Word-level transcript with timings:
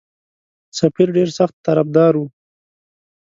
سفیر 0.79 1.07
ډېر 1.17 1.29
سخت 1.37 1.55
طرفدار 1.67 2.13
وو. 2.15 2.25